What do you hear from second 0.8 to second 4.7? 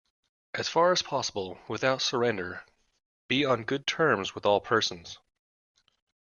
as possible, without surrender, be on good terms with all